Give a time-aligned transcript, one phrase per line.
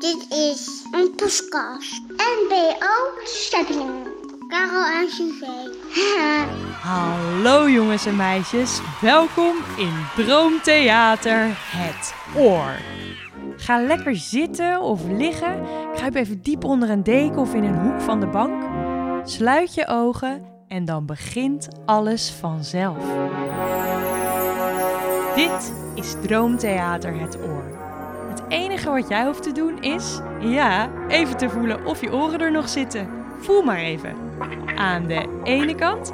[0.00, 2.02] Dit is een podcast.
[2.06, 3.90] NBO Stepping.
[4.48, 6.46] Karel en Suzanne.
[6.90, 12.78] Hallo jongens en meisjes, welkom in Droomtheater Het Oor.
[13.56, 18.00] Ga lekker zitten of liggen, kruip even diep onder een deken of in een hoek
[18.00, 18.62] van de bank.
[19.28, 23.04] Sluit je ogen en dan begint alles vanzelf.
[25.34, 27.73] Dit is Droomtheater Het Oor.
[28.48, 32.50] Enige wat jij hoeft te doen is, ja, even te voelen of je oren er
[32.50, 33.08] nog zitten.
[33.38, 34.16] Voel maar even.
[34.76, 36.12] Aan de ene kant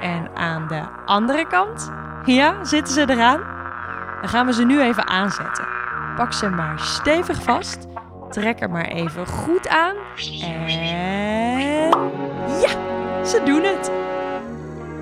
[0.00, 1.92] en aan de andere kant.
[2.24, 3.40] Ja, zitten ze eraan?
[4.20, 5.66] Dan gaan we ze nu even aanzetten.
[6.16, 7.86] Pak ze maar stevig vast.
[8.30, 9.96] Trek er maar even goed aan.
[10.42, 11.88] En
[12.60, 13.90] ja, ze doen het.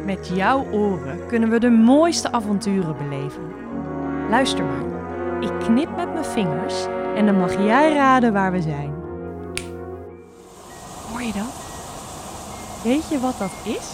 [0.05, 3.43] Met jouw oren kunnen we de mooiste avonturen beleven.
[4.29, 5.00] Luister maar.
[5.41, 8.93] Ik knip met mijn vingers en dan mag jij raden waar we zijn.
[11.11, 11.55] Hoor je dat?
[12.85, 13.93] Weet je wat dat is?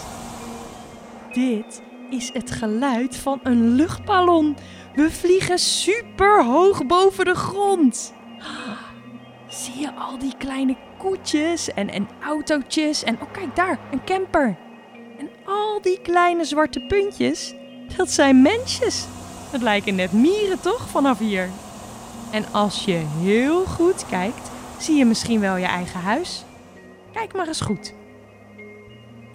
[1.33, 4.57] Dit is het geluid van een luchtballon.
[4.95, 8.13] We vliegen super hoog boven de grond.
[9.47, 13.03] Zie je al die kleine koetjes en, en autootjes?
[13.03, 14.57] En oh, kijk daar, een camper.
[15.17, 17.53] En al die kleine zwarte puntjes,
[17.97, 19.07] dat zijn mensjes.
[19.51, 21.49] Het lijken net mieren toch vanaf hier?
[22.31, 26.43] En als je heel goed kijkt, zie je misschien wel je eigen huis.
[27.11, 27.93] Kijk maar eens goed.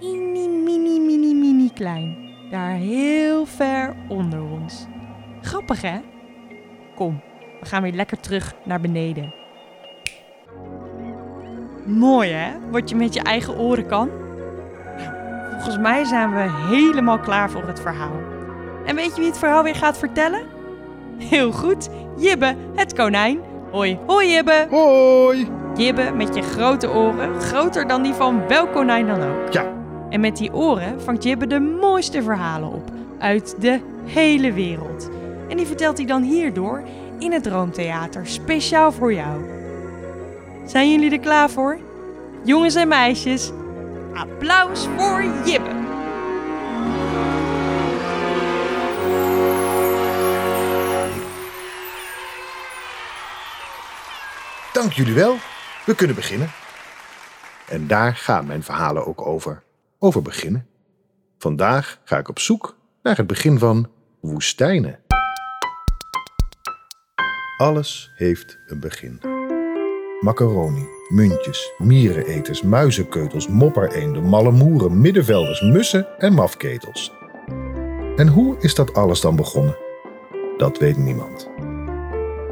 [0.01, 2.31] Mini, mini, mini, mini klein.
[2.51, 4.87] Daar heel ver onder ons.
[5.43, 6.01] Grappig hè?
[6.95, 7.21] Kom,
[7.61, 9.35] we gaan weer lekker terug naar beneden.
[11.87, 14.11] Mooi hè, wat je met je eigen oren kan?
[15.51, 18.32] Volgens mij zijn we helemaal klaar voor het verhaal.
[18.87, 20.43] En weet je wie het verhaal weer gaat vertellen?
[21.19, 23.41] Heel goed, Jibbe, het konijn.
[23.71, 24.67] Hoi, hoi Jibbe.
[24.71, 25.49] Hoi!
[25.77, 29.53] Jibbe met je grote oren, groter dan die van welk konijn dan ook.
[29.53, 29.65] Ja,
[30.09, 35.11] En met die oren vangt Jibbe de mooiste verhalen op uit de hele wereld.
[35.49, 36.83] En die vertelt hij dan hierdoor
[37.19, 39.41] in het Droomtheater, speciaal voor jou.
[40.67, 41.79] Zijn jullie er klaar voor?
[42.45, 43.53] Jongens en meisjes,
[44.15, 45.71] applaus voor Jibbe!
[54.95, 55.37] Jullie wel.
[55.87, 56.51] We kunnen beginnen.
[57.69, 59.63] En daar gaan mijn verhalen ook over.
[59.99, 60.67] Over beginnen.
[61.39, 64.99] Vandaag ga ik op zoek naar het begin van woestijnen.
[67.57, 69.21] Alles heeft een begin.
[70.21, 77.13] Macaroni, muntjes, miereneters, muizenkeutels, moppereenden, mallemoeren, middenvelders, mussen en mafketels.
[78.17, 79.77] En hoe is dat alles dan begonnen?
[80.57, 81.51] Dat weet niemand.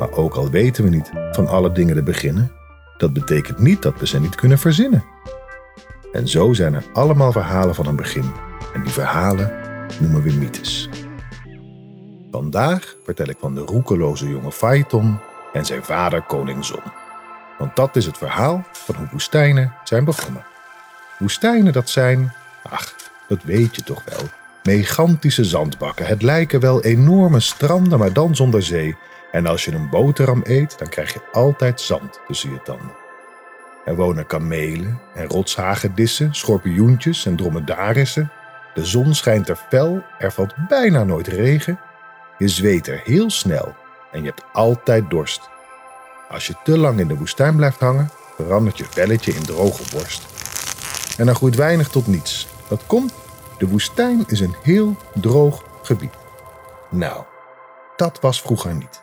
[0.01, 2.53] Maar ook al weten we niet van alle dingen te beginnen,
[2.97, 5.05] dat betekent niet dat we ze niet kunnen verzinnen.
[6.13, 8.33] En zo zijn er allemaal verhalen van een begin.
[8.75, 9.53] En die verhalen
[10.01, 10.89] noemen we mythes.
[12.31, 15.19] Vandaag vertel ik van de roekeloze jonge Phaeton
[15.53, 16.83] en zijn vader koning Zon.
[17.59, 20.45] Want dat is het verhaal van hoe woestijnen zijn begonnen.
[21.19, 22.33] Woestijnen dat zijn,
[22.63, 22.95] ach,
[23.29, 24.29] dat weet je toch wel,
[24.63, 26.07] megantische zandbakken.
[26.07, 28.97] Het lijken wel enorme stranden, maar dan zonder zee.
[29.33, 32.95] En als je een boterham eet, dan krijg je altijd zand tussen je tanden.
[33.85, 38.33] Er wonen kamelen en rotshagedissen, schorpioentjes en dromedarissen.
[38.75, 41.81] De zon schijnt er fel, er valt bijna nooit regen.
[42.39, 43.75] Je zweet er heel snel
[44.13, 45.49] en je hebt altijd dorst.
[46.29, 50.27] Als je te lang in de woestijn blijft hangen, verandert je velletje in droge borst.
[51.19, 52.49] En er groeit weinig tot niets.
[52.69, 53.15] Dat komt,
[53.59, 56.15] de woestijn is een heel droog gebied.
[56.89, 57.25] Nou,
[57.97, 59.03] dat was vroeger niet.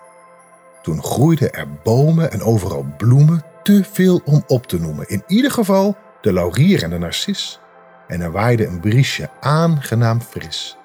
[0.88, 5.08] Toen groeiden er bomen en overal bloemen, te veel om op te noemen.
[5.08, 7.60] In ieder geval de laurier en de narcis.
[8.08, 10.78] En er waaide een briesje aangenaam fris.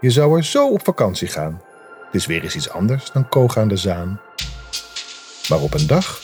[0.00, 1.62] Je zou er zo op vakantie gaan.
[2.04, 4.20] Het is weer eens iets anders dan koog aan de zaan.
[5.48, 6.22] Maar op een dag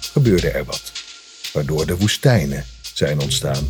[0.00, 0.92] gebeurde er wat,
[1.52, 2.64] waardoor de woestijnen
[2.94, 3.68] zijn ontstaan.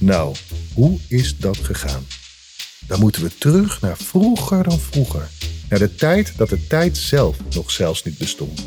[0.00, 0.36] Nou,
[0.74, 2.06] hoe is dat gegaan?
[2.86, 5.28] Dan moeten we terug naar vroeger dan vroeger.
[5.68, 8.64] Naar de tijd dat de tijd zelf nog zelfs niet bestond.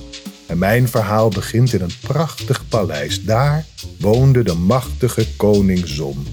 [0.47, 3.23] En mijn verhaal begint in een prachtig paleis.
[3.23, 3.65] Daar
[3.99, 6.27] woonde de machtige koning Zon.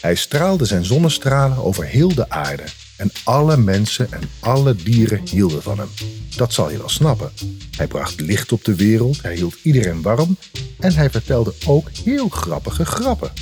[0.00, 2.64] Hij straalde zijn zonnestralen over heel de aarde.
[2.96, 5.88] En alle mensen en alle dieren hielden van hem.
[6.36, 7.32] Dat zal je wel snappen.
[7.76, 10.36] Hij bracht licht op de wereld, hij hield iedereen warm
[10.78, 13.32] en hij vertelde ook heel grappige grappen.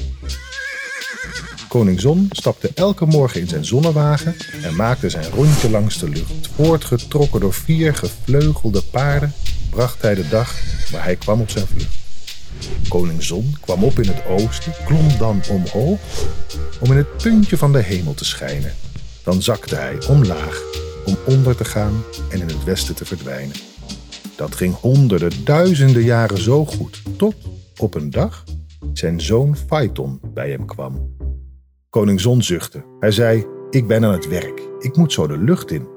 [1.70, 6.48] Koning Zon stapte elke morgen in zijn zonnewagen en maakte zijn rondje langs de lucht.
[6.54, 9.32] Voortgetrokken door vier gevleugelde paarden
[9.70, 10.54] bracht hij de dag
[10.92, 11.98] maar hij kwam op zijn vlucht.
[12.88, 16.00] Koning Zon kwam op in het oosten, klom dan omhoog
[16.80, 18.74] om in het puntje van de hemel te schijnen.
[19.24, 20.62] Dan zakte hij omlaag
[21.06, 23.56] om onder te gaan en in het westen te verdwijnen.
[24.36, 27.34] Dat ging honderden, duizenden jaren zo goed, tot
[27.76, 28.44] op een dag
[28.92, 31.19] zijn zoon Phaeton bij hem kwam.
[31.90, 32.84] Koning Zon zuchtte.
[33.00, 35.88] Hij zei, ik ben aan het werk, ik moet zo de lucht in.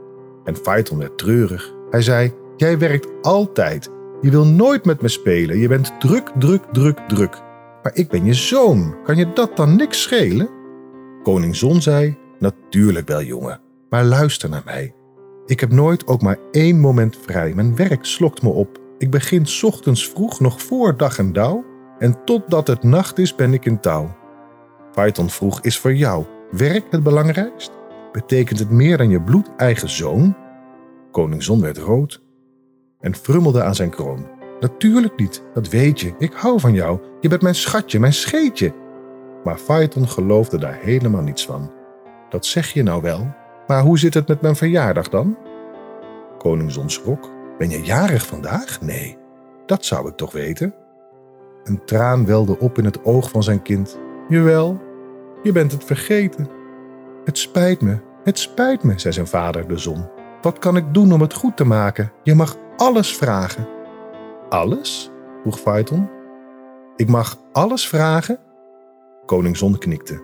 [0.44, 1.74] En Phaeton werd treurig.
[1.90, 3.90] Hij zei, jij werkt altijd,
[4.22, 7.42] je wil nooit met me spelen, je bent druk, druk, druk, druk.
[7.84, 10.50] Maar ik ben je zoon, kan je dat dan niks schelen?
[11.24, 14.96] Koning Zon zei, natuurlijk wel jongen, maar luister naar mij.
[15.46, 17.54] Ik heb nooit ook maar één moment vrij.
[17.54, 18.80] Mijn werk slokt me op.
[18.98, 21.66] Ik begin ochtends vroeg, nog voor dag en dauw.
[22.00, 24.22] En totdat het nacht is, ben ik in touw.
[24.94, 27.72] Python vroeg, is voor jou werk het belangrijkst?
[28.12, 30.36] Betekent het meer dan je bloedeigen zoon?
[31.12, 32.22] Koning Zon werd rood
[33.00, 34.28] en frummelde aan zijn kroon.
[34.60, 36.14] Natuurlijk niet, dat weet je.
[36.18, 37.00] Ik hou van jou.
[37.22, 38.74] Je bent mijn schatje, mijn scheetje.
[39.44, 41.72] Maar Phaeton geloofde daar helemaal niets van.
[42.30, 43.34] Dat zeg je nou wel,
[43.68, 45.38] maar hoe zit het met mijn verjaardag dan?
[46.38, 47.30] Koning Zon schrok.
[47.58, 48.82] Ben je jarig vandaag?
[48.82, 49.18] Nee,
[49.66, 50.74] dat zou ik toch weten.
[51.64, 54.00] Een traan welde op in het oog van zijn kind.
[54.28, 54.82] Jawel,
[55.44, 56.50] je bent het vergeten.
[57.26, 60.10] Het spijt me, het spijt me, zei zijn vader, de zon.
[60.42, 62.12] Wat kan ik doen om het goed te maken?
[62.24, 63.68] Je mag alles vragen.
[64.50, 65.12] Alles?
[65.42, 66.10] vroeg Phaeton.
[66.96, 68.40] Ik mag alles vragen?
[69.26, 70.22] Koning Zon knikte.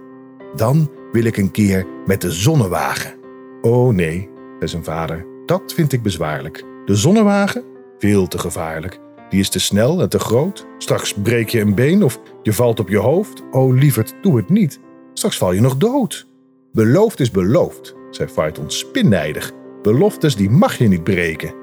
[0.56, 3.14] Dan wil ik een keer met de zonnewagen.
[3.62, 4.30] Oh nee,
[4.60, 6.64] zei zijn vader, dat vind ik bezwaarlijk.
[6.86, 7.64] De zonnewagen?
[7.98, 9.00] Veel te gevaarlijk.
[9.30, 10.66] Die is te snel en te groot.
[10.78, 13.44] Straks breek je een been of je valt op je hoofd.
[13.52, 14.80] Oh lieverd, doe het niet.
[15.14, 16.28] Straks val je nog dood.
[16.72, 19.52] Beloofd is beloofd, zei Phaeton spinnijdig.
[19.82, 21.54] Beloftes die mag je niet breken.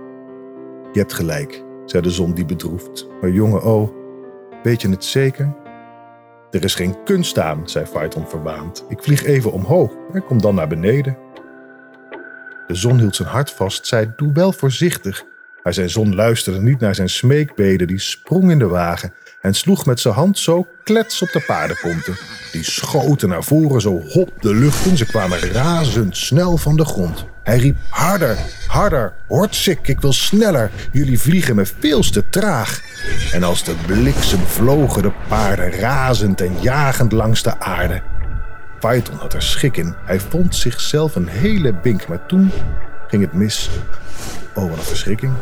[0.93, 3.07] Je hebt gelijk, zei de zon die bedroefd.
[3.21, 3.91] Maar jongen, oh,
[4.63, 5.55] weet je het zeker?
[6.51, 8.85] Er is geen kunst aan, zei Phaeton verwaand.
[8.89, 11.19] Ik vlieg even omhoog en kom dan naar beneden.
[12.67, 15.25] De zon hield zijn hart vast, zei: Doe wel voorzichtig.
[15.67, 19.87] Maar zijn zon luisterde niet naar zijn smeekbeden, die sprong in de wagen en sloeg
[19.87, 22.17] met zijn hand zo klets op de paardenkonten.
[22.53, 27.25] Die schoten naar voren zo hop de lucht in, ze kwamen razendsnel van de grond.
[27.43, 32.81] Hij riep harder, harder, hortsik, ik wil sneller, jullie vliegen me veel te traag.
[33.33, 38.03] En als de bliksem vlogen de paarden razend en jagend langs de aarde.
[38.81, 39.95] Python had er schik in.
[40.05, 42.51] Hij vond zichzelf een hele bink, maar toen
[43.09, 43.71] ging het mis.
[44.55, 45.33] Oh, wat een verschrikking.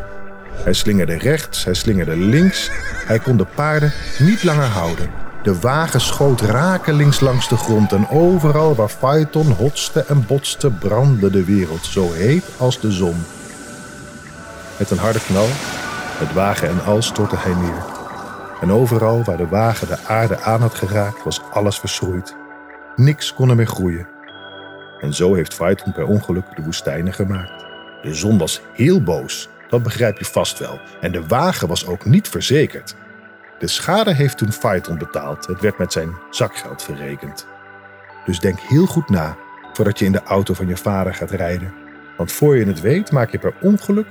[0.62, 2.70] Hij slingerde rechts, hij slingerde links.
[3.06, 5.10] Hij kon de paarden niet langer houden.
[5.42, 11.30] De wagen schoot rakelings langs de grond en overal waar Phaeton hotste en botste brandde
[11.30, 13.24] de wereld zo heet als de zon.
[14.78, 15.48] Met een harde knal,
[16.20, 17.84] met wagen en al stortte hij neer.
[18.60, 22.34] En overal waar de wagen de aarde aan had geraakt was alles verschroeid.
[22.96, 24.08] Niks kon er meer groeien.
[25.00, 27.64] En zo heeft Phaeton per ongeluk de woestijnen gemaakt.
[28.02, 30.80] De zon was heel boos, dat begrijp je vast wel.
[31.00, 32.94] En de wagen was ook niet verzekerd.
[33.58, 35.46] De schade heeft toen Phaeton betaald.
[35.46, 37.46] Het werd met zijn zakgeld verrekend.
[38.24, 39.36] Dus denk heel goed na
[39.72, 41.72] voordat je in de auto van je vader gaat rijden.
[42.16, 44.06] Want voor je het weet maak je per ongeluk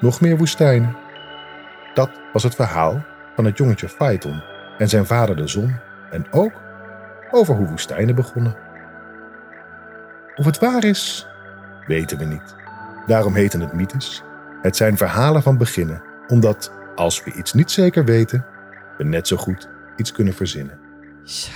[0.00, 0.96] nog meer woestijnen.
[1.94, 3.04] Dat was het verhaal
[3.34, 4.42] van het jongetje Phaeton
[4.78, 5.76] en zijn vader de zon.
[6.10, 6.52] En ook
[7.30, 8.56] over hoe woestijnen begonnen.
[10.36, 11.26] Of het waar is,
[11.86, 12.54] weten we niet.
[13.06, 14.22] Daarom heten het mythes.
[14.62, 18.46] Het zijn verhalen van beginnen, omdat als we iets niet zeker weten,
[18.98, 20.78] we net zo goed iets kunnen verzinnen.
[21.24, 21.50] Zo,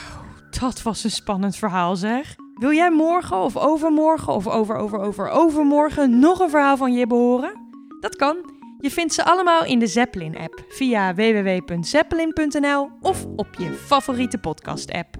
[0.50, 2.34] dat was een spannend verhaal zeg.
[2.54, 7.14] Wil jij morgen of overmorgen of over over over overmorgen nog een verhaal van Jibbe
[7.14, 7.52] horen?
[8.00, 8.36] Dat kan.
[8.78, 15.16] Je vindt ze allemaal in de Zeppelin-app via www.zeppelin.nl of op je favoriete podcast-app.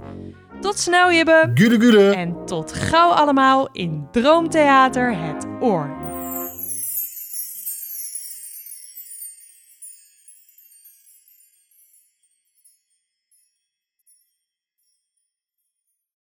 [0.61, 1.51] Tot snel, Jibbe!
[1.55, 2.11] Gude gude!
[2.11, 6.06] En tot gauw allemaal in Droomtheater Het Oor.